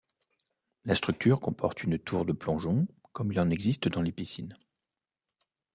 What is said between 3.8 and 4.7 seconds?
dans les piscines.